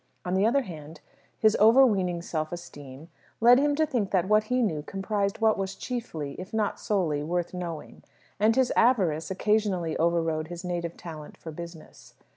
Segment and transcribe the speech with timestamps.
[0.25, 0.99] On the other hand,
[1.37, 3.09] his overweening self esteem
[3.39, 7.21] led him to think that what he knew comprised what was chiefly, if not solely,
[7.21, 8.01] worth knowing,
[8.39, 12.15] and his avarice occasionally overrode his native talent for business.